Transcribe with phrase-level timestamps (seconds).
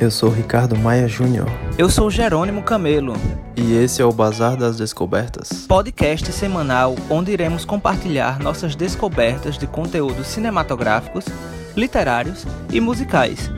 [0.00, 1.46] Eu sou Ricardo Maia Júnior.
[1.78, 3.12] Eu sou Jerônimo Camelo.
[3.54, 5.66] E esse é o Bazar das Descobertas.
[5.66, 11.26] Podcast semanal onde iremos compartilhar nossas descobertas de conteúdos cinematográficos,
[11.76, 13.50] literários e musicais.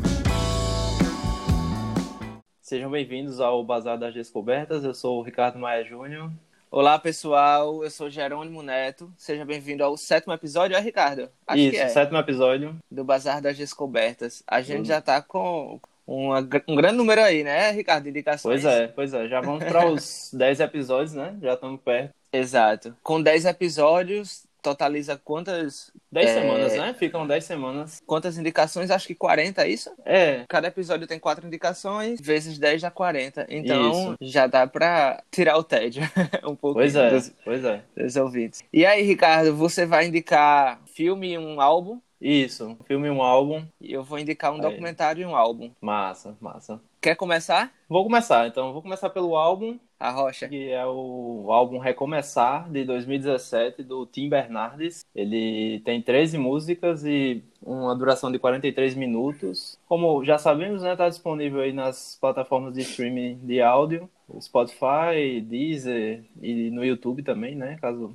[2.61, 4.83] Sejam bem-vindos ao Bazar das Descobertas.
[4.83, 6.29] Eu sou o Ricardo Maia Júnior.
[6.73, 7.85] Olá, pessoal.
[7.85, 9.13] Eu sou Jerônimo Neto.
[9.17, 11.29] Seja bem-vindo ao sétimo episódio, é, Ricardo?
[11.47, 11.89] Acho Isso, que é.
[11.89, 12.75] sétimo episódio.
[12.91, 14.43] Do Bazar das Descobertas.
[14.45, 18.63] A gente já tá com uma, um grande número aí, né, Ricardo, indicações.
[18.63, 19.29] Pois é, pois é.
[19.29, 21.37] Já vamos para os 10 episódios, né?
[21.41, 22.15] Já estamos perto.
[22.33, 22.97] Exato.
[23.03, 25.93] Com 10 episódios, totaliza quantas.
[26.11, 26.35] 10 é...
[26.41, 26.95] semanas, né?
[26.95, 28.03] Ficam 10 semanas.
[28.07, 28.91] Quantas indicações?
[28.91, 29.91] Acho que 40, é isso?
[30.05, 30.45] É.
[30.49, 33.47] Cada episódio tem 4 indicações, vezes 10 dá 40.
[33.49, 34.17] Então isso.
[34.21, 36.03] já dá pra tirar o tédio
[36.45, 36.79] um pouco.
[36.79, 37.83] Pois é, dos, pois é.
[37.97, 38.63] Dos ouvintes.
[38.73, 42.01] E aí, Ricardo, você vai indicar filme e um álbum?
[42.23, 43.67] Isso, um filme e um álbum.
[43.81, 44.61] E eu vou indicar um Aí.
[44.61, 45.73] documentário e um álbum.
[45.81, 46.81] Massa, massa.
[47.01, 47.73] Quer começar?
[47.89, 48.73] Vou começar, então.
[48.73, 49.77] Vou começar pelo álbum.
[49.99, 50.49] A Rocha.
[50.49, 55.05] Que é o álbum Recomeçar, de 2017, do Tim Bernardes.
[55.15, 59.77] Ele tem 13 músicas e uma duração de 43 minutos.
[59.89, 64.09] Como já sabemos, né, tá disponível aí nas plataformas de streaming de áudio.
[64.41, 67.79] Spotify, Deezer e no YouTube também, né?
[67.81, 68.15] Caso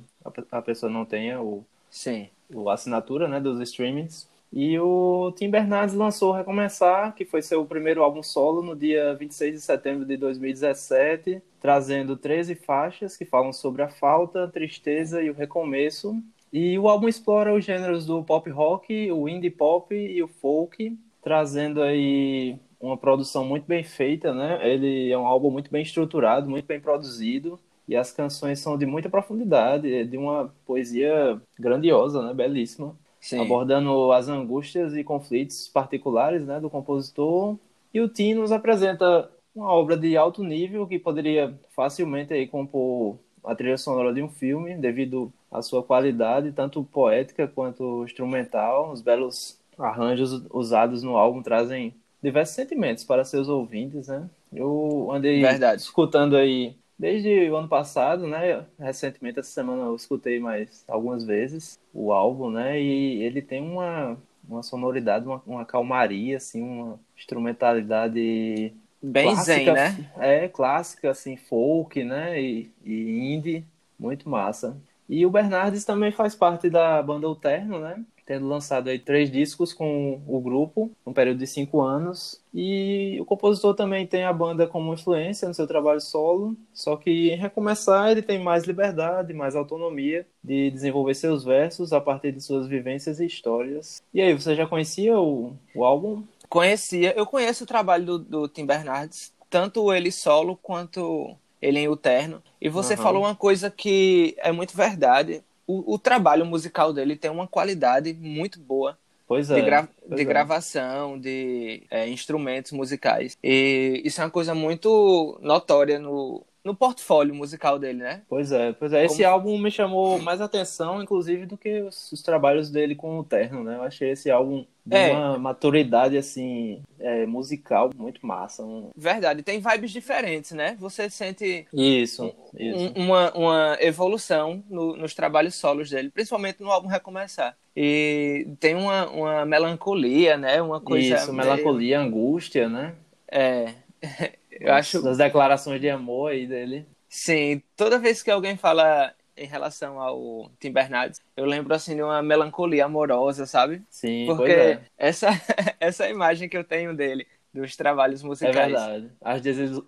[0.50, 1.62] a pessoa não tenha o...
[1.90, 2.28] Sim
[2.66, 4.28] a assinatura né, dos streamings.
[4.52, 9.54] E o Tim Bernardes lançou Recomeçar, que foi seu primeiro álbum solo no dia 26
[9.54, 15.34] de setembro de 2017, trazendo 13 faixas que falam sobre a falta, tristeza e o
[15.34, 16.16] recomeço.
[16.50, 20.98] E o álbum explora os gêneros do pop rock, o indie pop e o folk,
[21.22, 24.60] trazendo aí uma produção muito bem feita, né?
[24.66, 28.84] Ele é um álbum muito bem estruturado, muito bem produzido, e as canções são de
[28.84, 32.34] muita profundidade, de uma poesia grandiosa, né?
[32.34, 32.94] Belíssima.
[33.20, 33.40] Sim.
[33.40, 37.56] Abordando as angústias e conflitos particulares né, do compositor.
[37.92, 43.18] E o Tim nos apresenta uma obra de alto nível que poderia facilmente aí, compor
[43.42, 48.92] a trilha sonora de um filme, devido à sua qualidade, tanto poética quanto instrumental.
[48.92, 54.28] Os belos arranjos usados no álbum trazem diversos sentimentos para seus ouvintes, né?
[54.52, 55.80] Eu andei Verdade.
[55.80, 58.66] escutando aí desde o ano passado, né?
[58.78, 62.80] Recentemente, essa semana, eu escutei mais algumas vezes o álbum, né?
[62.80, 64.16] E ele tem uma,
[64.48, 70.10] uma sonoridade, uma, uma calmaria, assim, uma instrumentalidade bem clássica, zen, né?
[70.18, 72.40] É, clássica, assim, folk, né?
[72.40, 73.64] E, e indie,
[73.98, 74.76] muito massa.
[75.08, 78.04] E o Bernardes também faz parte da banda Alterno, né?
[78.28, 82.38] Tendo lançado aí três discos com o grupo, um período de cinco anos.
[82.52, 87.30] E o compositor também tem a banda como influência no seu trabalho solo, só que
[87.30, 92.42] em recomeçar ele tem mais liberdade, mais autonomia de desenvolver seus versos a partir de
[92.42, 94.02] suas vivências e histórias.
[94.12, 96.22] E aí, você já conhecia o, o álbum?
[96.50, 101.88] Conhecia, eu conheço o trabalho do, do Tim Bernardes, tanto ele solo quanto ele em
[101.88, 102.42] Uterno.
[102.60, 103.02] E você uhum.
[103.02, 108.14] falou uma coisa que é muito verdade o, o, trabalho musical dele tem uma qualidade
[108.14, 108.98] muito boa.
[109.26, 109.56] Pois é.
[109.56, 110.24] De, gra pois de é.
[110.24, 113.36] gravação, de é, instrumentos musicais.
[113.44, 118.22] E isso é uma coisa muito notória no, no portfólio musical dele, né?
[118.28, 119.04] Pois é, pois é.
[119.04, 119.28] Esse Como...
[119.28, 123.62] álbum me chamou mais atenção, inclusive, do que os, os, trabalhos dele com o Terno,
[123.62, 123.76] né?
[123.76, 125.12] Eu achei esse álbum de é.
[125.12, 128.64] uma maturidade, assim, é, musical muito massa.
[128.64, 128.90] Um...
[128.96, 130.76] Verdade, tem vibes diferentes, né?
[130.80, 132.92] Você sente isso, isso.
[132.96, 137.54] Um, uma, uma evolução no, nos trabalhos solos dele, principalmente no álbum Recomeçar.
[137.76, 140.62] E tem uma, uma melancolia, né?
[140.62, 141.16] Uma coisa.
[141.16, 141.48] Isso, meio...
[141.48, 142.94] melancolia, angústia, né?
[143.30, 143.74] É.
[144.50, 145.02] Eu acho.
[145.02, 146.86] Das declarações de amor aí dele.
[147.08, 152.02] Sim, toda vez que alguém fala em relação ao Tim Bernardes, eu lembro assim de
[152.02, 153.82] uma melancolia amorosa, sabe?
[153.88, 154.80] Sim, porque é.
[154.96, 155.28] essa
[155.80, 158.56] essa imagem que eu tenho dele dos trabalhos musicais.
[158.56, 159.10] É verdade.
[159.20, 159.40] As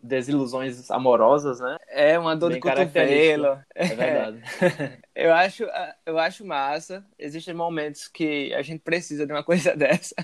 [0.02, 1.76] desilusões amorosas, né?
[1.88, 3.58] É uma dor Bem de cotovelo.
[3.74, 4.42] É verdade.
[5.14, 5.64] eu acho
[6.06, 7.04] eu acho massa.
[7.18, 10.14] Existem momentos que a gente precisa de uma coisa dessa.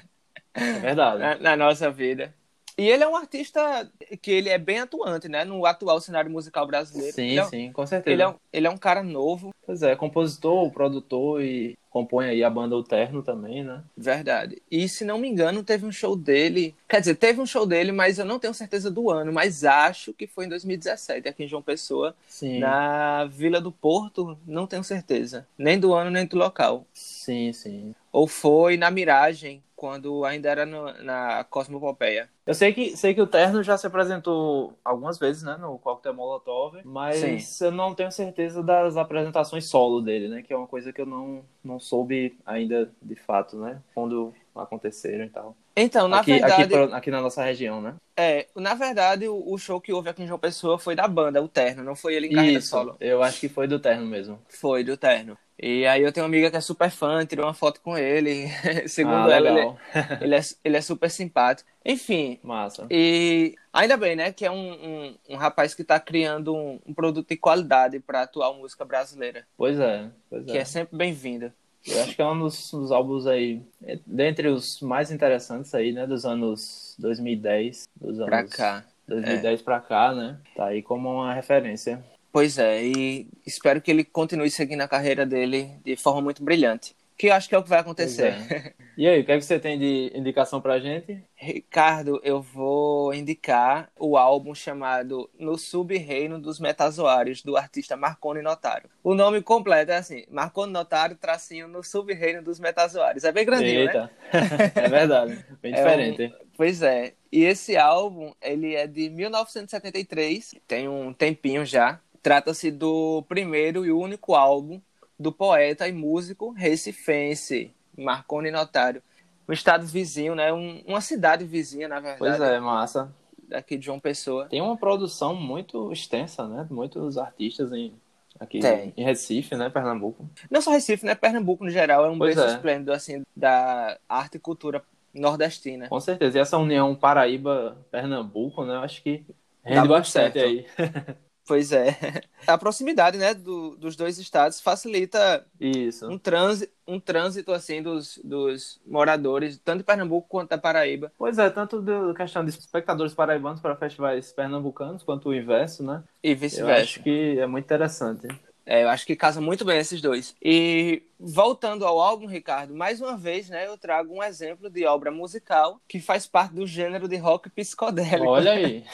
[0.54, 1.18] É verdade.
[1.18, 2.34] na, na nossa vida.
[2.78, 3.90] E ele é um artista
[4.20, 5.44] que ele é bem atuante, né?
[5.44, 7.14] No atual cenário musical brasileiro.
[7.14, 8.12] Sim, é, sim, com certeza.
[8.12, 9.54] Ele é, um, ele é um cara novo.
[9.64, 13.82] Pois é, compositor, produtor e compõe aí a banda Terno também, né?
[13.96, 14.60] Verdade.
[14.70, 16.74] E se não me engano, teve um show dele.
[16.86, 20.12] Quer dizer, teve um show dele, mas eu não tenho certeza do ano, mas acho
[20.12, 22.14] que foi em 2017, aqui em João Pessoa.
[22.28, 22.58] Sim.
[22.58, 25.46] Na Vila do Porto, não tenho certeza.
[25.56, 26.84] Nem do ano, nem do local.
[26.92, 27.94] Sim, sim.
[28.12, 32.28] Ou foi na Miragem, quando ainda era no, na Cosmopopeia.
[32.46, 36.14] Eu sei que, sei que o Terno já se apresentou algumas vezes, né, no Cocktail
[36.14, 37.66] Molotov, mas Sim.
[37.66, 41.06] eu não tenho certeza das apresentações solo dele, né, que é uma coisa que eu
[41.06, 45.54] não, não soube ainda de fato, né, quando aconteceram e tal.
[45.76, 46.74] Então, na aqui, verdade.
[46.74, 47.96] Aqui, aqui, na nossa região, né?
[48.16, 51.42] É, na verdade, o, o, show que houve aqui em João Pessoa foi da banda,
[51.42, 52.96] o Terno, não foi ele em carreira Isso, solo.
[52.98, 54.38] Eu acho que foi do Terno mesmo.
[54.48, 55.36] Foi, do Terno.
[55.58, 58.48] E aí eu tenho uma amiga que é super fã, tirou uma foto com ele.
[58.86, 59.76] Segundo ah, ela, ele,
[60.20, 61.68] ele, é, ele é super simpático.
[61.84, 62.38] Enfim.
[62.42, 62.86] Massa.
[62.90, 66.92] E ainda bem, né, que é um, um, um rapaz que está criando um, um,
[66.92, 69.46] produto de qualidade para a atual música brasileira.
[69.56, 70.60] Pois é, pois Que é.
[70.60, 71.52] é sempre bem-vindo.
[71.86, 73.62] Eu acho que é um dos, dos, álbuns aí,
[74.04, 78.84] dentre os mais interessantes aí, né, dos anos 2010, dos anos pra cá.
[79.06, 79.62] 2010 é.
[79.62, 80.36] pra cá, né?
[80.56, 82.04] Tá aí como uma referência.
[82.36, 86.94] Pois é, e espero que ele continue seguindo a carreira dele de forma muito brilhante.
[87.16, 88.34] Que eu acho que é o que vai acontecer.
[88.50, 88.74] É.
[88.96, 91.22] E aí, o que, é que você tem de indicação pra gente?
[91.34, 98.88] Ricardo, eu vou indicar o álbum chamado No Sub-Reino dos Metazoários, do artista Marconi Notário.
[99.04, 103.22] O nome completo é assim, Marconi Notário, tracinho no Sub-Reino dos Metazoários.
[103.22, 104.04] É bem grandinho, Eita.
[104.04, 104.72] né?
[104.74, 106.22] é verdade, bem é diferente.
[106.22, 106.46] Um...
[106.56, 107.12] Pois é.
[107.30, 112.00] E esse álbum, ele é de 1973, tem um tempinho já.
[112.26, 114.80] Trata-se do primeiro e único álbum
[115.16, 119.00] do poeta e músico recifense, Marconi Notário.
[119.48, 120.52] Um estado vizinho, né?
[120.52, 122.18] Um, uma cidade vizinha, na verdade.
[122.18, 123.14] Pois é, massa.
[123.44, 124.46] Daqui de João Pessoa.
[124.46, 126.66] Tem uma produção muito extensa, né?
[126.68, 127.94] Muitos artistas em,
[128.40, 128.92] aqui Tem.
[128.96, 129.70] em Recife, né?
[129.70, 130.28] Pernambuco.
[130.50, 131.14] Não só Recife, né?
[131.14, 132.56] Pernambuco, no geral, é um Pois berço é.
[132.56, 134.82] esplêndido, assim, da arte e cultura
[135.14, 135.88] nordestina.
[135.88, 136.36] Com certeza.
[136.36, 138.74] E essa união Paraíba-Pernambuco, né?
[138.74, 139.24] Eu acho que
[139.62, 140.66] Dá rende muito bastante aí.
[141.46, 141.96] Pois é.
[142.46, 146.08] A proximidade, né, do, dos dois estados facilita Isso.
[146.08, 151.12] um, transi, um trânsito, assim, dos, dos moradores, tanto de Pernambuco quanto da Paraíba.
[151.16, 156.02] Pois é, tanto da questão de espectadores paraibanos para festivais pernambucanos, quanto o inverso, né?
[156.22, 156.82] E vice-versa.
[156.82, 158.28] acho que é muito interessante.
[158.66, 160.34] É, eu acho que casa muito bem esses dois.
[160.42, 165.12] E voltando ao álbum, Ricardo, mais uma vez, né, eu trago um exemplo de obra
[165.12, 168.26] musical que faz parte do gênero de rock psicodélico.
[168.26, 168.84] Olha aí.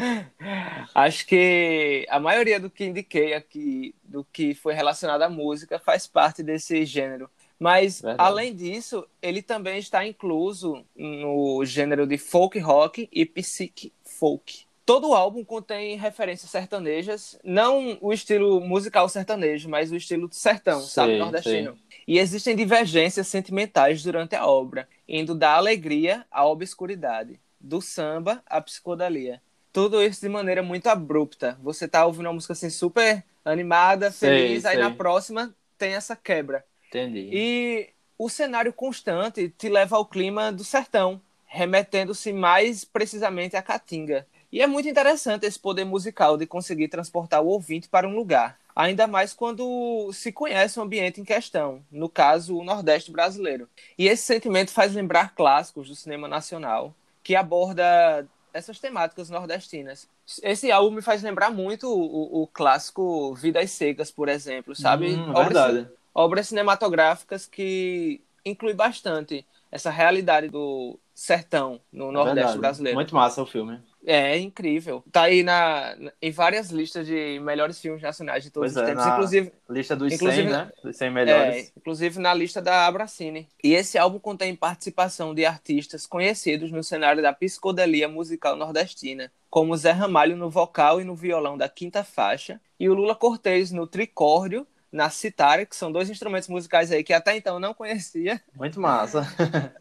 [0.94, 6.06] Acho que a maioria do que indiquei aqui, do que foi relacionado à música, faz
[6.06, 7.28] parte desse gênero.
[7.58, 8.26] Mas, Verdade.
[8.26, 14.66] além disso, ele também está incluso no gênero de folk rock e psych folk.
[14.86, 20.80] Todo o álbum contém referências sertanejas, não o estilo musical sertanejo, mas o estilo sertão,
[20.80, 21.78] sabe, Sei, nordestino.
[22.06, 28.60] E existem divergências sentimentais durante a obra, indo da alegria à obscuridade, do samba à
[28.60, 29.40] psicodalia.
[29.72, 31.58] Tudo isso de maneira muito abrupta.
[31.62, 36.14] Você tá ouvindo uma música assim super animada, Sei, feliz, aí na próxima tem essa
[36.14, 36.62] quebra.
[36.88, 37.30] Entendi.
[37.32, 37.88] E
[38.18, 44.26] o cenário constante te leva ao clima do sertão, remetendo-se mais precisamente à caatinga.
[44.54, 48.56] E é muito interessante esse poder musical de conseguir transportar o ouvinte para um lugar,
[48.74, 53.68] ainda mais quando se conhece o ambiente em questão, no caso, o Nordeste brasileiro.
[53.98, 60.08] E esse sentimento faz lembrar clássicos do cinema nacional, que aborda essas temáticas nordestinas.
[60.40, 65.16] Esse álbum me faz lembrar muito o, o clássico Vidas Secas, por exemplo, sabe?
[65.16, 65.88] Hum, Obras- verdade.
[66.14, 72.58] obras cinematográficas que inclui bastante essa realidade do sertão no É Nordeste verdade.
[72.58, 72.96] brasileiro.
[72.96, 73.80] Muito massa o filme.
[74.06, 75.02] É incrível.
[75.10, 78.94] Tá aí na, em várias listas de melhores filmes nacionais de todos Pois os é,
[78.94, 80.70] tempos, inclusive, Lista dos Inclusive, 100, né?
[80.82, 81.72] Dos 100 é, melhores.
[81.76, 83.48] inclusive na lista da Abracine.
[83.62, 89.76] E esse álbum contém participação de artistas conhecidos no cenário da psicodelia musical nordestina, como
[89.76, 93.86] Zé Ramalho no vocal e no violão da quinta faixa, e o Lula Cortez no
[93.86, 98.40] tricórdio, na citara, que são dois instrumentos musicais aí que até então eu não conhecia.
[98.54, 99.26] Muito massa.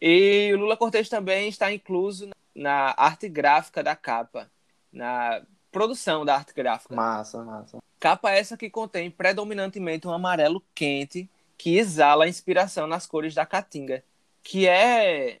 [0.00, 4.50] E o Lula Cortez também está incluso na arte gráfica da capa,
[4.92, 5.42] na
[5.72, 6.94] produção da arte gráfica.
[6.94, 7.78] massa, massa.
[7.98, 13.46] Capa essa que contém predominantemente um amarelo quente que exala a inspiração nas cores da
[13.46, 14.04] caatinga,
[14.42, 15.38] que é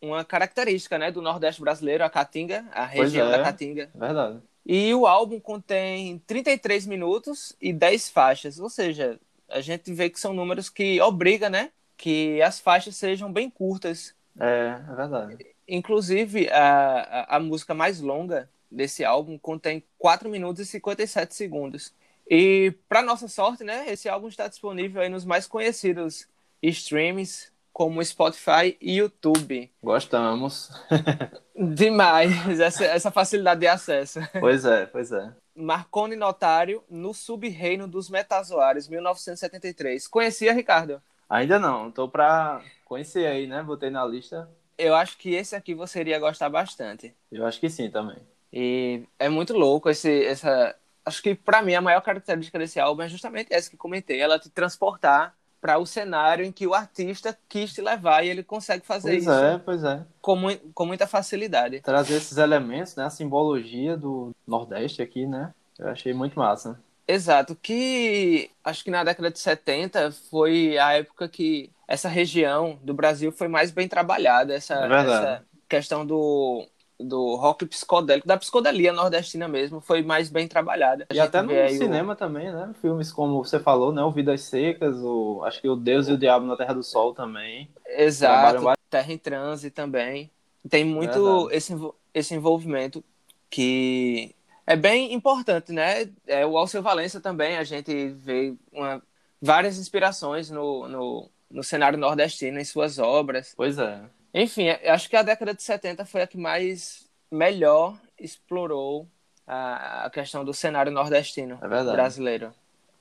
[0.00, 3.36] uma característica né, do Nordeste brasileiro, a caatinga, a região é.
[3.36, 3.90] da caatinga.
[3.94, 4.40] Verdade.
[4.64, 10.18] E o álbum contém 33 minutos e 10 faixas, ou seja, a gente vê que
[10.18, 15.55] são números que obrigam, né, que as faixas sejam bem curtas, É, é verdade.
[15.68, 21.92] Inclusive, a, a, a música mais longa desse álbum contém 4 minutos e 57 segundos.
[22.28, 26.26] E, para nossa sorte, né, esse álbum está disponível aí nos mais conhecidos
[26.62, 29.70] streams, como Spotify e YouTube.
[29.82, 30.70] Gostamos.
[31.54, 34.18] Demais, essa, essa facilidade de acesso.
[34.40, 35.32] pois é, pois é.
[35.54, 40.08] Marconi Notário, no Sub-Reino dos Metazoários, 1973.
[40.08, 41.00] Conhecia, Ricardo?
[41.28, 43.62] Ainda não, tô pra conhecer aí, né?
[43.62, 44.48] Botei na lista.
[44.78, 47.14] Eu acho que esse aqui você iria gostar bastante.
[47.30, 48.18] Eu acho que sim também.
[48.52, 50.74] E é muito louco esse, essa.
[51.04, 54.38] Acho que pra mim a maior característica desse álbum é justamente essa que comentei, ela
[54.38, 58.86] te transportar para o cenário em que o artista quis te levar e ele consegue
[58.86, 59.30] fazer pois isso.
[59.30, 60.04] Pois é, pois é.
[60.20, 61.80] Com, mu com muita facilidade.
[61.80, 63.04] Trazer esses elementos, né?
[63.04, 65.52] A simbologia do Nordeste aqui, né?
[65.78, 66.80] Eu achei muito massa.
[67.08, 72.92] Exato, que acho que na década de 70 foi a época que essa região do
[72.92, 76.66] Brasil foi mais bem trabalhada, essa, é essa questão do,
[76.98, 81.06] do rock psicodélico, da psicodelia nordestina mesmo, foi mais bem trabalhada.
[81.12, 82.16] E até no cinema o...
[82.16, 82.72] também, né?
[82.80, 84.02] Filmes como você falou, né?
[84.02, 87.14] O Vidas Secas, o, acho que o Deus e o Diabo na Terra do Sol
[87.14, 87.70] também.
[87.86, 90.30] Exato, Terra em Transe também.
[90.68, 91.74] Tem muito esse,
[92.12, 93.04] esse envolvimento
[93.48, 94.34] que
[94.66, 96.10] é bem importante, né?
[96.26, 99.00] É, o Alceu Valença também, a gente vê uma,
[99.40, 103.54] várias inspirações no, no, no cenário nordestino em suas obras.
[103.56, 103.98] Pois é.
[104.34, 109.08] Enfim, acho que a década de 70 foi a que mais melhor explorou
[109.46, 112.52] a, a questão do cenário nordestino é brasileiro,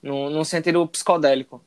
[0.01, 1.61] num, num sentido psicodélico.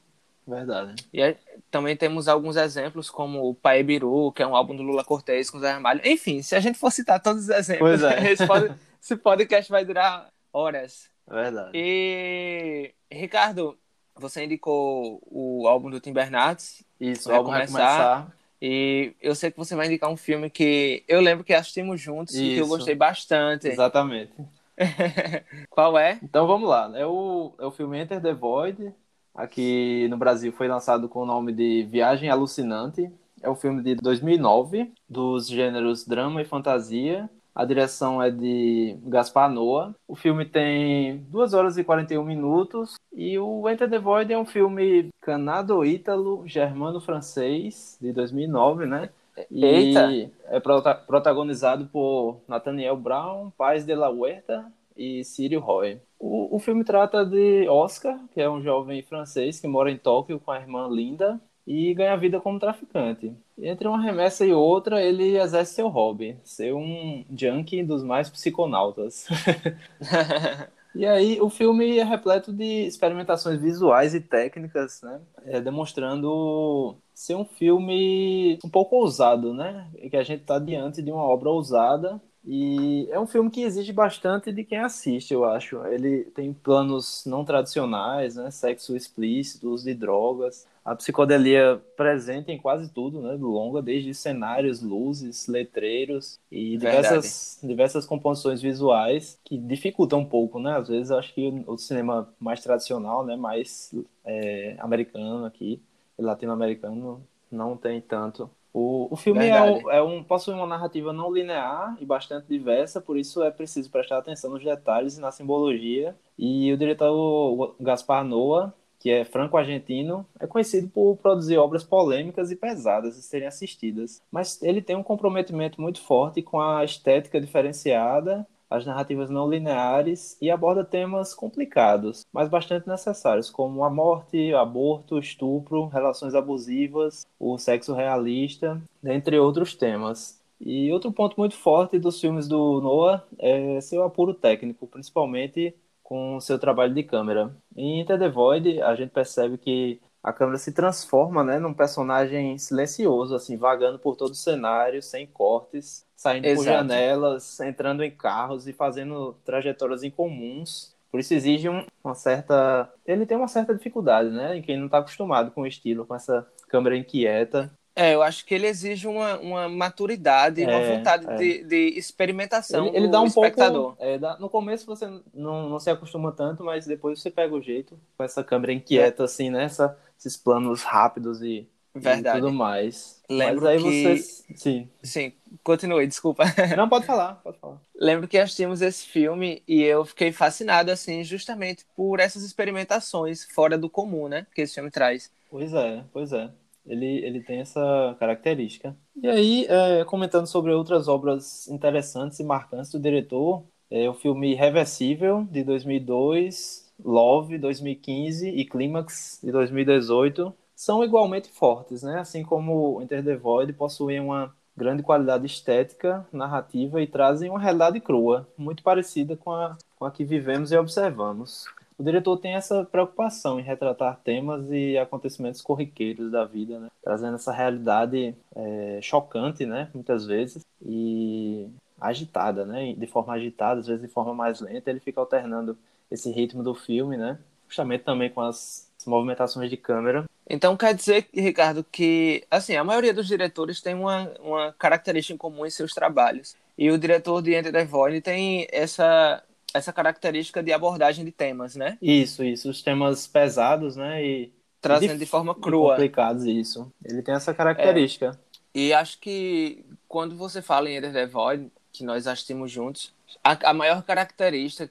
[0.46, 1.04] Verdade.
[1.12, 1.36] E
[1.70, 5.50] também temos alguns exemplos, como o Pai Biru, que é um álbum do Lula Cortez
[5.50, 6.00] com Zé Ramalho.
[6.02, 8.32] Enfim, se a gente for citar todos os exemplos, é.
[8.32, 11.10] esse, pod, esse podcast vai durar horas.
[11.28, 11.72] Verdade.
[11.74, 13.78] E, Ricardo,
[14.20, 16.84] você indicou o álbum do Tim Bernardes.
[17.00, 17.66] Isso, o álbum começar.
[17.66, 18.38] começar.
[18.60, 22.34] E eu sei que você vai indicar um filme que eu lembro que assistimos juntos
[22.34, 22.44] Isso.
[22.44, 23.68] e que eu gostei bastante.
[23.68, 24.32] Exatamente.
[25.70, 26.18] Qual é?
[26.22, 26.90] Então vamos lá.
[26.94, 28.92] É o, é o filme Enter the Void,
[29.38, 33.08] Aqui no Brasil foi lançado com o nome de Viagem Alucinante.
[33.40, 37.30] É um filme de 2009, dos gêneros drama e fantasia.
[37.58, 39.92] A direção é de Gaspar Noa.
[40.06, 42.94] O filme tem 2 horas e 41 minutos.
[43.12, 49.10] E o Enter the Void é um filme canado-ítalo, germano-francês, de 2009, né?
[49.50, 50.30] E Eita!
[50.44, 50.60] é
[51.04, 54.64] protagonizado por Nathaniel Brown, Paz de la Huerta
[54.96, 56.00] e Círio Roy.
[56.16, 60.38] O, o filme trata de Oscar, que é um jovem francês que mora em Tóquio
[60.38, 63.34] com a irmã Linda e ganha vida como traficante.
[63.60, 69.26] Entre uma remessa e outra, ele exerce seu hobby, ser um junkie dos mais psiconautas.
[70.94, 75.20] E aí o filme é repleto de experimentações visuais e técnicas, né?
[75.44, 79.88] É, demonstrando ser um filme um pouco ousado, né?
[80.10, 83.92] Que a gente está diante de uma obra ousada e é um filme que exige
[83.92, 85.84] bastante de quem assiste, eu acho.
[85.84, 88.50] Ele tem planos não tradicionais, né?
[88.50, 90.66] Sexo explícito, uso de drogas.
[90.82, 93.36] A psicodelia presente em quase tudo, né?
[93.36, 100.58] Do longa, desde cenários, luzes, letreiros e diversas, diversas composições visuais que dificultam um pouco,
[100.58, 100.74] né?
[100.78, 103.36] Às vezes acho que o cinema mais tradicional, né?
[103.36, 105.82] Mais é, americano aqui,
[106.18, 111.32] latino-americano, não tem tanto o, o filme é um, é um, possui uma narrativa não
[111.32, 116.14] linear e bastante diversa, por isso é preciso prestar atenção nos detalhes e na simbologia.
[116.38, 122.56] E o diretor Gaspar Noa, que é franco-argentino, é conhecido por produzir obras polêmicas e
[122.56, 124.22] pesadas de serem assistidas.
[124.30, 130.36] Mas ele tem um comprometimento muito forte com a estética diferenciada as narrativas não lineares
[130.40, 137.56] e aborda temas complicados, mas bastante necessários, como a morte, aborto, estupro, relações abusivas, o
[137.58, 140.38] sexo realista, dentre outros temas.
[140.60, 146.40] E outro ponto muito forte dos filmes do Noah é seu apuro técnico, principalmente com
[146.40, 147.54] seu trabalho de câmera.
[147.76, 153.34] Em the Void, a gente percebe que a câmera se transforma né, num personagem silencioso,
[153.34, 156.64] assim, vagando por todo o cenário, sem cortes, saindo Exato.
[156.64, 160.96] por janelas, entrando em carros e fazendo trajetórias incomuns.
[161.10, 162.92] Por isso exige um, uma certa.
[163.06, 164.56] Ele tem uma certa dificuldade, né?
[164.56, 167.72] Em quem não está acostumado com o estilo, com essa câmera inquieta.
[167.98, 171.34] É, eu acho que ele exige uma, uma maturidade, é, uma vontade é.
[171.34, 173.96] de, de, experimentação ele, ele dá um espectador.
[173.96, 177.52] Pouco, é, dá, no começo você não, não se acostuma tanto, mas depois você pega
[177.52, 179.64] o jeito com essa câmera inquieta, assim, né?
[179.64, 182.38] Essa, esses planos rápidos e, Verdade.
[182.38, 183.20] e tudo mais.
[183.28, 183.82] Lembro mas aí que...
[183.82, 184.46] vocês...
[184.54, 184.88] Sim.
[185.02, 185.32] Sim,
[185.64, 186.44] continue, desculpa.
[186.76, 187.80] Não, pode falar, pode falar.
[187.96, 193.76] Lembro que assistimos esse filme e eu fiquei fascinado, assim, justamente por essas experimentações fora
[193.76, 194.46] do comum, né?
[194.54, 195.32] Que esse filme traz.
[195.50, 196.48] Pois é, pois é.
[196.88, 198.96] Ele, ele tem essa característica.
[199.22, 204.54] E aí, é, comentando sobre outras obras interessantes e marcantes do diretor, é o filme
[204.54, 212.18] Reversível, de 2002, Love, 2015 e Clímax, de 2018, são igualmente fortes, né?
[212.20, 217.98] Assim como Enter the Void possuem uma grande qualidade estética, narrativa e trazem uma realidade
[218.00, 221.66] crua, muito parecida com a, com a que vivemos e observamos
[221.98, 226.88] o diretor tem essa preocupação em retratar temas e acontecimentos corriqueiros da vida, né?
[227.02, 229.90] trazendo essa realidade é, chocante, né?
[229.92, 231.68] muitas vezes, e
[232.00, 232.92] agitada, né?
[232.92, 235.76] de forma agitada, às vezes de forma mais lenta, ele fica alternando
[236.08, 237.36] esse ritmo do filme, né?
[237.68, 240.24] justamente também com as movimentações de câmera.
[240.48, 245.36] Então quer dizer, Ricardo, que assim, a maioria dos diretores tem uma, uma característica em
[245.38, 246.56] comum em seus trabalhos.
[246.76, 249.42] E o diretor de Enter the Void tem essa,
[249.74, 251.98] essa característica de abordagem de temas, né?
[252.00, 252.70] Isso, isso.
[252.70, 254.24] Os temas pesados, né?
[254.24, 255.92] E trazendo de, de forma crua.
[255.92, 256.90] Complicados, isso.
[257.04, 258.38] Ele tem essa característica.
[258.74, 258.78] É.
[258.78, 263.70] E acho que quando você fala em Enter the Void, que nós assistimos juntos, a,
[263.70, 264.90] a maior característica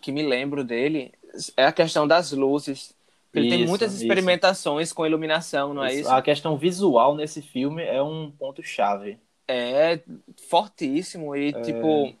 [0.00, 1.12] que me lembro dele
[1.56, 2.94] é a questão das luzes
[3.34, 4.94] ele isso, tem muitas experimentações isso.
[4.94, 6.08] com iluminação, não é isso?
[6.08, 9.18] A questão visual nesse filme é um ponto-chave.
[9.48, 10.00] É
[10.48, 11.60] fortíssimo e, é...
[11.62, 12.14] tipo,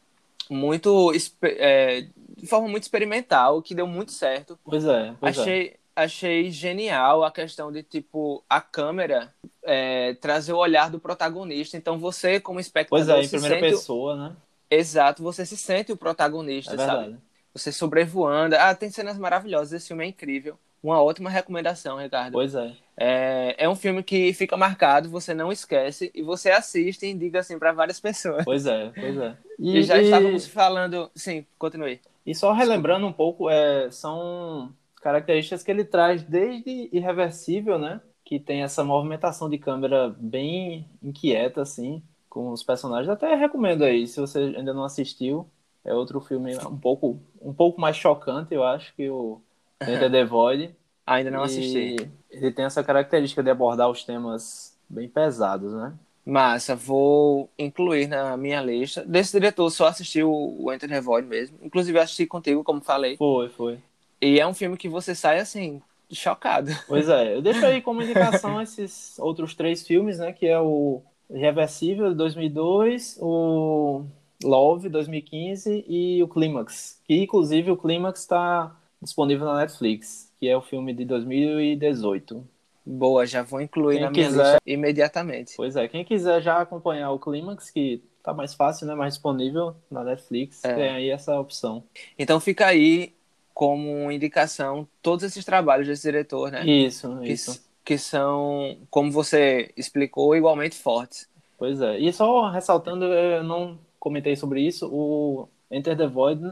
[0.50, 1.12] muito.
[1.42, 4.58] É, de forma muito experimental, que deu muito certo.
[4.64, 5.14] Pois é.
[5.18, 5.40] Pois é.
[5.40, 5.76] achei, é.
[5.96, 9.32] achei genial a questão de, tipo, a câmera
[9.62, 11.76] é, trazer o olhar do protagonista.
[11.76, 13.06] Então você, como espectador.
[13.06, 14.36] Pois é, em primeira pessoa, né?
[14.70, 17.16] Exato, você se sente o protagonista, é sabe?
[17.52, 18.56] Você sobrevoando.
[18.56, 22.32] Ah, tem cenas maravilhosas, esse filme é incrível uma ótima recomendação, Ricardo.
[22.32, 22.72] Pois é.
[22.96, 23.54] é.
[23.64, 27.58] É um filme que fica marcado, você não esquece, e você assiste e indica assim
[27.58, 28.44] para várias pessoas.
[28.44, 29.36] Pois é, pois é.
[29.58, 30.04] E, e já e...
[30.04, 31.10] estávamos falando.
[31.14, 32.00] Sim, continue.
[32.26, 38.00] E só relembrando um pouco, é, são características que ele traz desde Irreversível, né?
[38.22, 43.08] Que tem essa movimentação de câmera bem inquieta, assim, com os personagens.
[43.08, 45.48] Até recomendo aí, se você ainda não assistiu.
[45.82, 49.42] É outro filme um pouco, um pouco mais chocante, eu acho, que o
[49.88, 50.74] Enter the Void.
[51.06, 51.96] Ainda não assisti.
[52.30, 55.92] Ele tem essa característica de abordar os temas bem pesados, né?
[56.24, 59.04] Massa, vou incluir na minha lista.
[59.04, 61.58] Desse diretor, só assisti o Enter the Void mesmo.
[61.62, 63.16] Inclusive, assisti contigo, como falei.
[63.16, 63.78] Foi, foi.
[64.20, 66.70] E é um filme que você sai, assim, chocado.
[66.88, 67.36] Pois é.
[67.36, 70.32] Eu deixo aí como indicação esses outros três filmes, né?
[70.32, 74.04] Que é o Reversível, de 2002, o
[74.42, 77.00] Love, 2015 e o Clímax.
[77.06, 82.46] Que, inclusive, o Clímax está disponível na Netflix, que é o filme de 2018.
[82.86, 85.54] Boa, já vou incluir quem na minha quiser, lista imediatamente.
[85.56, 89.74] Pois é, quem quiser já acompanhar o Clímax, que tá mais fácil, né, mais disponível
[89.90, 90.74] na Netflix, é.
[90.74, 91.84] tem aí essa opção.
[92.18, 93.14] Então fica aí
[93.54, 96.66] como indicação todos esses trabalhos desse diretor, né?
[96.66, 97.64] Isso, que, isso.
[97.84, 101.28] Que são, como você explicou, igualmente fortes.
[101.56, 101.98] Pois é.
[101.98, 106.42] E só ressaltando, eu não comentei sobre isso, o Enter the Void,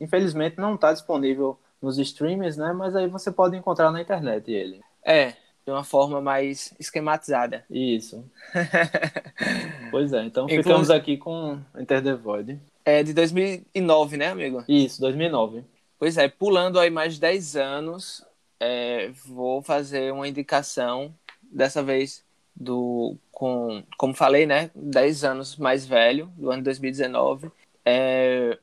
[0.00, 2.72] infelizmente, não está disponível nos streamers, né?
[2.72, 4.80] Mas aí você pode encontrar na internet ele.
[5.04, 7.64] É, de uma forma mais esquematizada.
[7.70, 8.24] Isso.
[9.90, 10.62] pois é, então Inclu...
[10.62, 12.58] ficamos aqui com Enter the Void.
[12.84, 14.64] É de 2009, né, amigo?
[14.66, 15.62] Isso, 2009.
[15.98, 18.24] Pois é, pulando aí mais 10 anos,
[18.58, 22.24] é, vou fazer uma indicação, dessa vez
[22.56, 27.50] do, com, como falei, né, 10 anos mais velho, do ano 2019,
[27.84, 28.58] é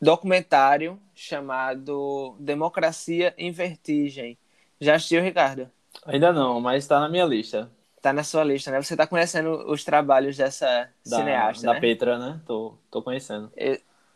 [0.00, 4.38] documentário chamado Democracia em Vertigem.
[4.80, 5.70] Já assistiu, Ricardo?
[6.06, 7.70] Ainda não, mas está na minha lista.
[7.96, 8.80] Está na sua lista, né?
[8.80, 11.80] Você está conhecendo os trabalhos dessa da, cineasta, da né?
[11.80, 12.40] Petra, né?
[12.46, 13.52] Tô, tô conhecendo.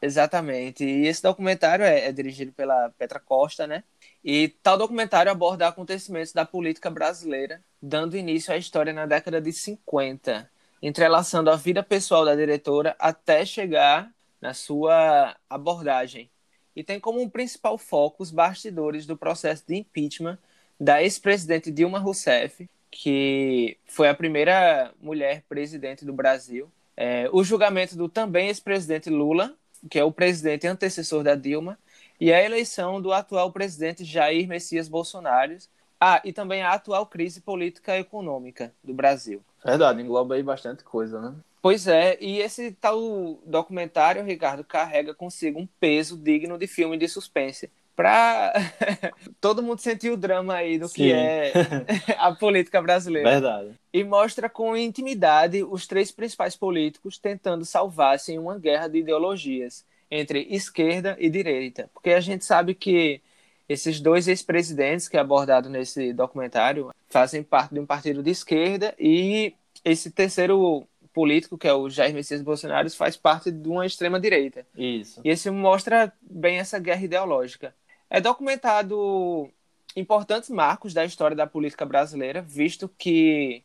[0.01, 0.85] exatamente.
[0.85, 3.85] E esse documentário é, é dirigido pela Petra Costa, né?
[4.25, 9.53] E tal documentário aborda acontecimentos da política brasileira, dando início à história na década de
[9.53, 14.11] 50, entrelaçando a vida pessoal da diretora até chegar
[14.45, 16.29] na sua abordagem.
[16.77, 20.37] E tem como principal foco os bastidores do processo de impeachment
[20.79, 26.71] da ex-presidente Dilma Rousseff, que foi a primeira mulher presidente do Brasil.
[26.95, 29.55] É, o julgamento do também ex-presidente Lula,
[29.89, 31.79] que é o presidente antecessor da Dilma,
[32.21, 35.57] e a eleição do atual presidente Jair Messias Bolsonaro.
[35.99, 39.43] Ah, e também a atual crise política e econômica do Brasil.
[39.65, 41.35] Verdade, engloba aí bastante coisa, né?
[41.65, 47.09] Pois é, e esse tal documentário, Ricardo, carrega consigo um peso digno de filme de
[47.09, 47.71] suspense.
[47.97, 48.53] Pra
[49.41, 50.95] todo mundo sentir o drama aí do Sim.
[50.95, 51.53] que é
[52.21, 53.31] a política brasileira.
[53.31, 53.71] Verdade.
[53.91, 59.87] E mostra com intimidade os três principais políticos tentando salvar-se em uma guerra de ideologias
[60.11, 61.89] entre esquerda e direita.
[61.95, 63.23] Porque a gente sabe que
[63.67, 68.95] esses dois ex-presidentes que é abordado nesse documentário fazem parte de um partido de esquerda
[68.99, 74.67] e esse terceiro político, que é o Jair Messias Bolsonaro, faz parte de uma extrema-direita.
[74.77, 75.21] Isso.
[75.25, 77.75] E esse mostra bem essa guerra ideológica.
[78.11, 79.49] É documentado
[79.97, 83.63] importantes marcos da história da política brasileira, visto que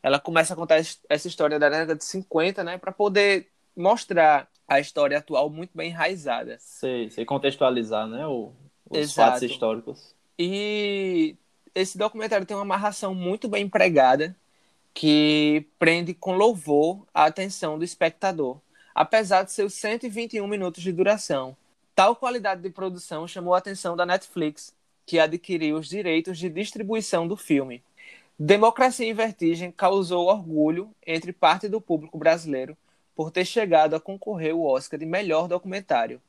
[0.00, 0.76] ela começa a contar
[1.08, 5.90] essa história da década de 50, né, para poder mostrar a história atual muito bem
[5.90, 6.56] enraizada.
[6.60, 8.52] Sei, sei contextualizar, né, o,
[8.88, 9.30] os Exato.
[9.32, 10.14] fatos históricos.
[10.38, 11.36] E
[11.74, 14.36] esse documentário tem uma amarração muito bem empregada,
[14.94, 18.58] que prende com louvor a atenção do espectador,
[18.94, 21.56] apesar de seus 121 minutos de duração.
[21.94, 24.74] Tal qualidade de produção chamou a atenção da Netflix,
[25.06, 27.82] que adquiriu os direitos de distribuição do filme.
[28.38, 32.76] Democracia em Vertigem causou orgulho entre parte do público brasileiro
[33.14, 36.20] por ter chegado a concorrer ao Oscar de melhor documentário,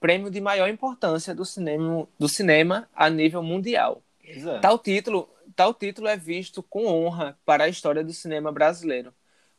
[0.00, 4.02] prêmio de maior importância do cinema, do cinema a nível mundial.
[4.24, 4.58] É.
[4.58, 9.12] Tal título, tal título é visto com honra para a história do cinema brasileiro.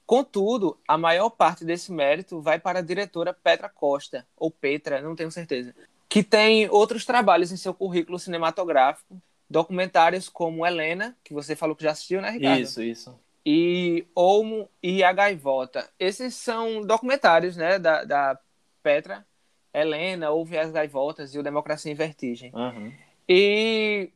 [0.06, 5.16] Contudo, a maior parte desse mérito vai para a diretora Petra Costa, ou Petra, não
[5.16, 5.74] tenho certeza,
[6.10, 11.84] que tem outros trabalhos em seu currículo cinematográfico, documentários como Helena, que você falou que
[11.84, 12.62] já assistiu, né, Ricardo?
[12.62, 13.20] Isso, isso.
[13.46, 15.90] E Olmo e A Gaivota.
[16.00, 18.40] Esses são documentários, né, da, da
[18.84, 19.26] Petra,
[19.74, 22.52] Helena, Ouve as Gaivotas e o Democracia em Vertigem.
[22.54, 22.92] Uhum.
[23.28, 24.10] E,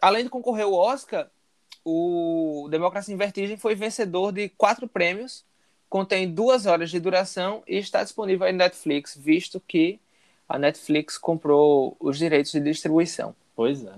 [0.00, 1.28] além de concorrer ao Oscar,
[1.84, 5.44] o Democracia em Vertigem foi vencedor de quatro prêmios,
[5.88, 10.00] contém duas horas de duração e está disponível na Netflix, visto que
[10.48, 13.34] a Netflix comprou os direitos de distribuição.
[13.54, 13.92] Pois é.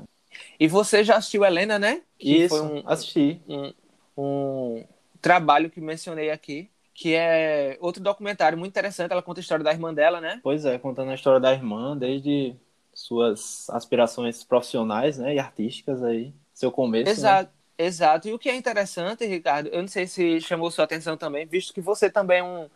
[0.61, 2.03] E você já assistiu Helena, né?
[2.19, 3.41] Que Isso, foi um, assisti.
[3.49, 3.73] Um,
[4.17, 4.85] um
[5.21, 9.13] trabalho que mencionei aqui, que é outro documentário muito interessante.
[9.13, 10.41] Ela conta a história da irmã dela, né?
[10.43, 12.55] Pois é, contando a história da irmã desde
[12.99, 17.05] suas aspirações profissionais, né, e artísticas aí, seu começo.
[17.05, 17.11] Né?
[17.11, 17.51] Exato.
[17.51, 17.87] Né?
[17.87, 18.29] Exato.
[18.29, 21.73] E o que é interessante, Ricardo, eu não sei se chamou sua atenção também, visto
[21.73, 22.69] que você também é um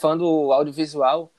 [0.00, 1.32] fã do audiovisual,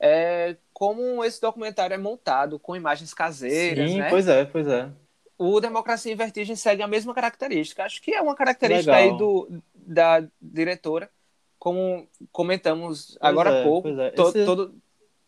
[0.00, 4.08] é como esse documentário é montado com imagens caseiras, Sim, né?
[4.08, 4.90] pois é, pois é
[5.38, 7.84] o Democracia em Vertigem segue a mesma característica.
[7.84, 9.12] Acho que é uma característica Legal.
[9.12, 11.10] aí do, da diretora,
[11.58, 13.88] como comentamos pois agora há é, pouco.
[13.88, 14.12] É.
[14.16, 14.44] Esse...
[14.44, 14.74] todo,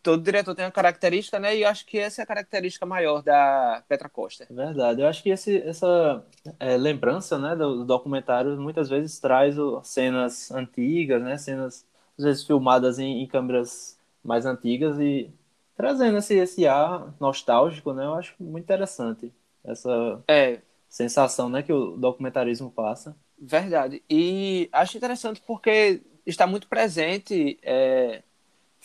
[0.05, 1.57] todo diretor tem uma característica, né?
[1.57, 4.45] E acho que essa é a característica maior da Petra Costa.
[4.47, 5.01] Verdade.
[5.01, 6.23] Eu acho que esse, essa
[6.59, 11.37] é, lembrança né, do, do, documentário muitas vezes traz o, cenas antigas, né?
[11.39, 11.87] Cenas,
[12.19, 15.33] às vezes, filmadas em, em câmeras mais antigas e
[15.75, 18.05] trazendo esse, esse ar nostálgico, né?
[18.05, 20.59] Eu acho muito interessante essa é.
[20.87, 23.17] sensação né, que o documentarismo passa.
[23.39, 24.03] Verdade.
[24.07, 28.21] E acho interessante porque está muito presente é,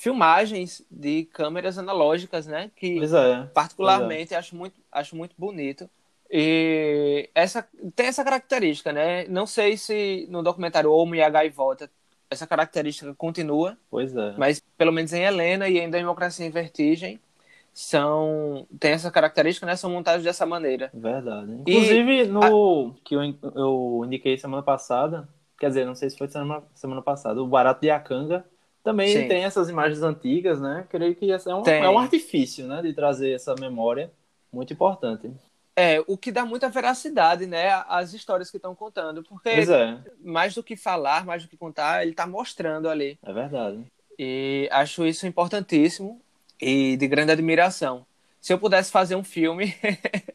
[0.01, 2.71] filmagens de câmeras analógicas, né?
[2.75, 4.39] Que é, particularmente é.
[4.39, 5.91] acho muito acho muito bonito.
[6.31, 9.27] E essa tem essa característica, né?
[9.29, 11.91] Não sei se no documentário Homo e a Gaivota
[12.31, 13.77] essa característica continua.
[13.91, 14.35] Pois é.
[14.39, 17.21] Mas pelo menos em Helena e em Democracia em Vertigem
[17.75, 19.77] são tem essa característica, né?
[19.77, 20.91] São montados dessa maneira.
[20.95, 21.53] Verdade.
[21.67, 23.05] Inclusive, e no a...
[23.05, 23.21] que eu,
[23.55, 27.83] eu indiquei semana passada, quer dizer, não sei se foi semana, semana passada, o Barato
[27.83, 28.47] de Acanga
[28.83, 29.29] também Sim.
[29.29, 30.87] tem essas imagens antigas, né?
[30.89, 32.81] Creio que é um, é um artifício, né?
[32.83, 34.11] De trazer essa memória
[34.53, 35.31] muito importante.
[35.77, 39.99] É, o que dá muita veracidade, né, às histórias que estão contando, porque é.
[40.23, 43.19] mais do que falar, mais do que contar, ele está mostrando ali.
[43.23, 43.81] É verdade.
[44.19, 46.21] E acho isso importantíssimo
[46.61, 48.05] e de grande admiração.
[48.41, 49.75] Se eu pudesse fazer um filme,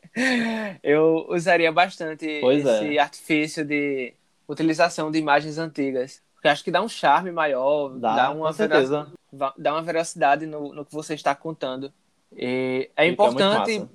[0.81, 2.99] eu usaria bastante pois esse é.
[2.99, 4.13] artifício de
[4.47, 6.21] utilização de imagens antigas.
[6.45, 9.11] Porque acho que dá um charme maior, dá, dá uma, veracidade,
[9.57, 11.91] dá uma veracidade no, no que você está contando.
[12.31, 13.89] E é Fica importante,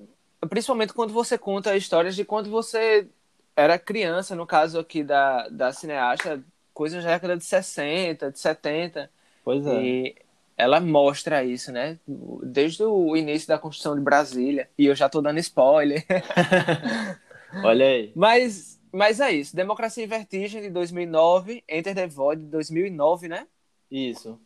[0.48, 3.06] principalmente quando você conta histórias de quando você
[3.54, 6.42] era criança, no caso aqui da, da cineasta,
[6.74, 9.08] coisas da década de 60, de 70.
[9.44, 9.80] Pois é.
[9.80, 10.16] E
[10.56, 12.00] ela mostra isso, né?
[12.42, 14.68] Desde o início da construção de Brasília.
[14.76, 16.04] E eu já tô dando spoiler.
[17.62, 18.10] Olha aí.
[18.16, 19.54] Mas, mas é isso.
[19.54, 23.46] Democracia em Vertigem de 2009, Enter the Void de 2009, né?
[23.90, 24.40] Isso.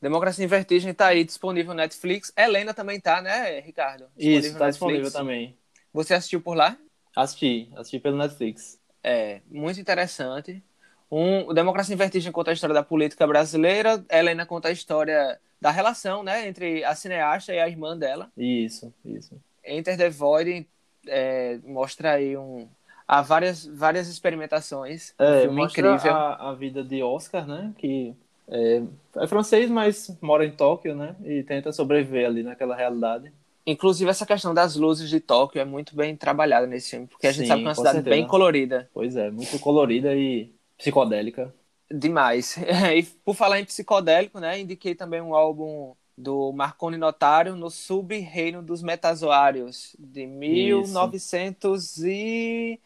[0.00, 2.32] Democracia em Vertigem tá aí disponível no Netflix.
[2.36, 4.06] Helena também tá, né, Ricardo?
[4.16, 5.56] Disponível isso, tá disponível também.
[5.92, 6.76] Você assistiu por lá?
[7.14, 8.78] Assisti, assisti pelo Netflix.
[9.02, 10.62] É, muito interessante.
[11.10, 15.38] Um, o Democracia em Vertigem conta a história da política brasileira, Helena conta a história
[15.60, 18.32] da relação, né, entre a cineasta e a irmã dela.
[18.36, 19.38] Isso, isso.
[19.64, 20.66] Enter the Void
[21.06, 22.68] é, mostra aí um
[23.10, 25.12] há várias várias experimentações.
[25.18, 26.14] É, um filme incrível.
[26.14, 28.14] A, a vida de Oscar, né, que
[28.48, 28.82] é,
[29.16, 33.32] é francês, mas mora em Tóquio, né, e tenta sobreviver ali naquela realidade.
[33.66, 37.32] Inclusive, essa questão das luzes de Tóquio é muito bem trabalhada nesse filme, porque a
[37.32, 38.16] gente Sim, sabe que é uma cidade certeza.
[38.16, 38.88] bem colorida.
[38.94, 41.52] Pois é, muito colorida e psicodélica.
[41.90, 42.56] Demais.
[42.96, 48.62] E por falar em psicodélico, né, indiquei também um álbum do Marconi Notário no Sub-Reino
[48.62, 52.06] dos Metazoários, de 1973.
[52.06, 52.78] E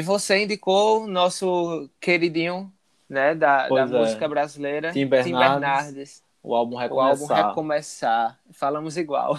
[0.00, 2.72] você indicou nosso queridinho,
[3.08, 3.86] né, da, da é.
[3.86, 6.22] música brasileira, Tim Bernardes, Tim Bernardes.
[6.42, 7.28] O álbum Recomeçar.
[7.28, 8.40] O álbum Recomeçar.
[8.52, 9.38] Falamos igual.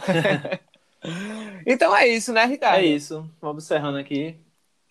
[1.65, 2.79] então é isso, né, Ricardo?
[2.79, 3.27] É isso.
[3.41, 4.35] Vamos encerrando aqui.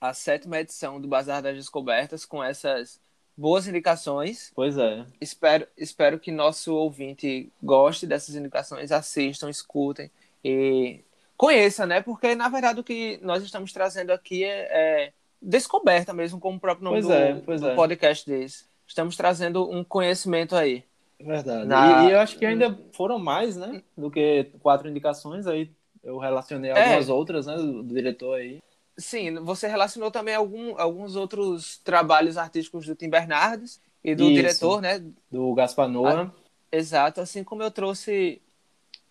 [0.01, 2.99] A sétima edição do Bazar das Descobertas com essas
[3.37, 4.51] boas indicações.
[4.55, 5.05] Pois é.
[5.21, 10.11] Espero, espero que nosso ouvinte goste dessas indicações, assistam, escutem
[10.45, 11.01] e
[11.41, 12.03] conheça, né?
[12.03, 16.61] Porque, na verdade, o que nós estamos trazendo aqui é, é descoberta mesmo, como o
[16.61, 17.75] próprio nome pois do, é, do é.
[17.75, 18.67] podcast desse.
[18.87, 20.85] Estamos trazendo um conhecimento aí.
[21.19, 21.67] Verdade.
[21.67, 23.83] Na- E, e eu acho que ainda foram mais, né?
[23.97, 25.47] Do que quatro indicações.
[25.47, 25.71] Aí
[26.05, 26.79] eu relacionei É.
[26.85, 27.57] algumas outras, né?
[27.57, 28.61] Do, do diretor aí.
[28.99, 34.35] Sim, você relacionou também algum, alguns outros trabalhos artísticos do Tim Bernardes e do Isso.
[34.35, 35.03] diretor, né?
[35.31, 36.35] Do Gaspar Noa.
[36.71, 38.43] Exato, assim como eu trouxe,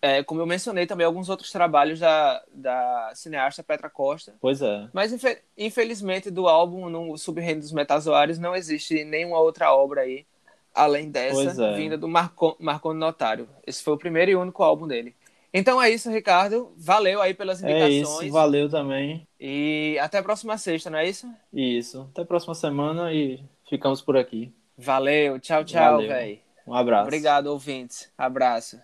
[0.02, 4.36] é, como eu mencionei também alguns outros trabalhos da, da cineasta Petra Costa.
[4.40, 4.88] Pois é.
[4.94, 10.26] Mas infe- infelizmente do álbum no Subreino dos Metazoários não existe nenhuma outra obra aí,
[10.74, 11.76] além dessa, é.
[11.76, 13.50] vinda do Marco, Marconi Notário.
[13.66, 15.16] Esse foi o primeiro e único álbum dele.
[15.52, 16.72] Então é isso, Ricardo.
[16.78, 18.28] Valeu aí pelas É indicações.
[18.28, 18.32] isso.
[18.34, 19.28] Valeu também.
[19.40, 21.28] E até a próxima sexta, não é isso?
[21.52, 22.08] Isso.
[22.12, 24.54] Até a próxima semana e ficamos por aqui.
[24.78, 26.40] Valeu, tchau, tchau, velho.
[26.68, 27.08] Um abraço.
[27.08, 28.12] Obrigado, ouvintes.
[28.16, 28.80] Abraço.